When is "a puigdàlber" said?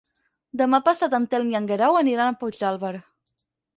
2.33-2.93